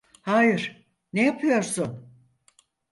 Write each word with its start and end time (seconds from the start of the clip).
Hayır, 0.21 0.85
ne 1.13 1.23
yapıyorsun? 1.25 2.09